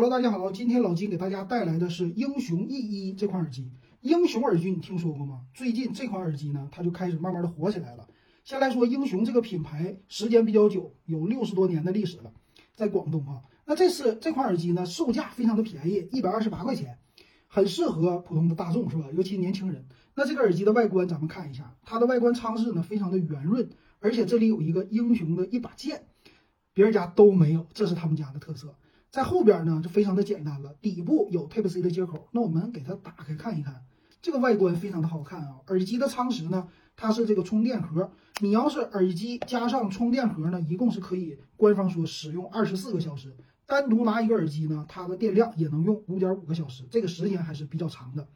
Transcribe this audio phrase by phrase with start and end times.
[0.00, 3.72] Hello，大家好，今天老金给大家带来的是英雄 E 一这款耳机。
[4.00, 5.40] 英雄耳机你听说过吗？
[5.52, 8.06] 最近这款耳机呢，它就开始慢慢的火起来了。
[8.44, 12.32] 先来说英雄这个品牌，时间比较久，有六十多年的历史了，
[12.76, 13.42] 在广东啊。
[13.64, 16.96] 那这是这款耳机呢，售价非常的便宜，一百二十八块钱，
[17.48, 19.06] 很适合普通的大众，是吧？
[19.16, 19.84] 尤其年轻人。
[20.14, 23.68] 那这个耳机的外观，咱们看一下，它的外观舱室呢，非常的圆润，
[23.98, 26.04] 而且这里有一个英雄的一把剑，
[26.72, 28.76] 别人家都没有，这是他们家的特色。
[29.10, 33.82] 在后边呢就非常的简单了，底部有 Type C 的接口，那我们给它打开看一看，
[34.20, 35.60] 这个外观非常的好看啊。
[35.68, 43.34] 耳机的舱室呢，它是这个充电盒，你要是耳机加上充电盒呢，一共是可以官方说使用二十四个小时，
[43.66, 48.28] 单独拿一个耳机呢，它的电量也能用五点五个小时，这个时间还是比较长的。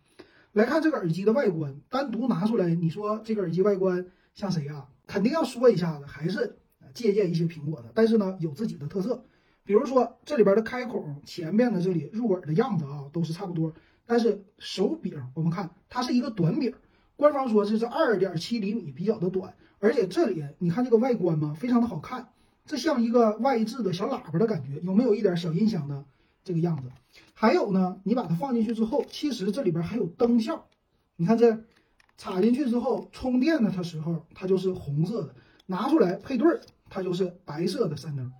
[0.52, 4.88] 来看这个耳机的外观，单独拿出来，你说这个耳机外观像谁啊？
[5.06, 6.58] 肯定要说一下子，还是
[6.94, 9.24] 借鉴一些苹果的，但是呢，有自己的特色。
[9.64, 13.72] 比如说这里边的开孔前面的这里入耳的样子啊，都是差不多。
[14.04, 16.74] 但是手柄我们看它是一个短柄，
[17.16, 19.54] 官方说这是二点七厘米，比较的短。
[19.78, 22.28] 而且这里你看这个外观嘛，非常的好看，
[22.66, 26.04] 这像一个外置的小喇叭的感觉，有没有一点小音响的
[26.44, 26.90] 这个样子？
[27.34, 30.66] 还有呢，你把它放进去之后，其实这里边还有灯效。
[31.16, 31.64] 你看这
[32.16, 35.34] 插进去之后充电的它时候，它就是红色的；
[35.66, 38.32] 拿出来配对儿，它就是白色的三灯。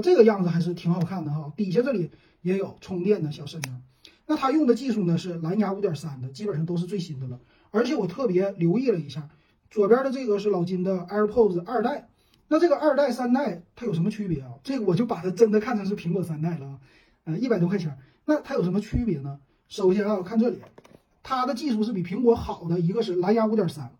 [0.00, 2.10] 这个样子还是挺好看的哈，底下这里
[2.42, 3.82] 也有充电的小闪灯。
[4.26, 7.40] 那它用的技术呢是蓝牙五点三的，基本上都是最新的了。
[7.70, 9.28] 而且我特别留意了一下，
[9.70, 12.08] 左边的这个是老金的 AirPods 二代。
[12.48, 14.52] 那这个二代、三代它有什么区别啊？
[14.62, 16.78] 这个我就把它真的看成是苹果三代了啊。
[17.24, 19.38] 呃，一百多块钱，那它有什么区别呢？
[19.68, 20.58] 首先啊，看这里，
[21.22, 23.90] 它的技术是比苹果好的，一个是蓝牙五点三，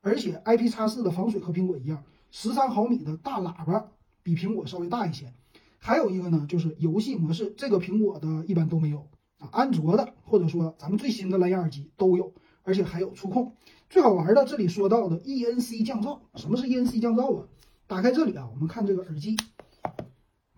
[0.00, 3.88] 而且 IP 叉四的防水和苹果一样，十三毫米的大喇叭
[4.22, 5.32] 比苹果稍微大一些。
[5.78, 13.54] 还有一个呢，就是游戏模式，这个苹果的一般都没有啊，安卓的或者说咱们最新的蓝牙耳机都有，而且还有触控。
[13.88, 17.48] 最好玩的，这里说到的 ENC 降噪，什么是 ENC 降噪啊？
[17.86, 19.36] 打开这里啊，我们看这个耳机，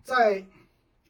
[0.03, 0.45] 在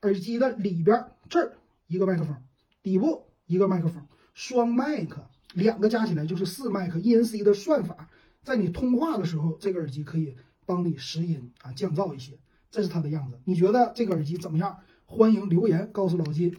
[0.01, 2.35] 耳机的里边这儿一个麦克风，
[2.83, 5.25] 底部一个麦克风，双麦克，
[5.55, 6.99] 两个加起来就是四麦克。
[6.99, 8.09] ENC 的算法，
[8.43, 10.35] 在你通话的时候，这个耳机可以
[10.67, 12.37] 帮你拾音啊，降噪一些。
[12.71, 14.77] 这是它的样子，你觉得这个耳机怎么样？
[15.05, 16.55] 欢迎留言告诉老金。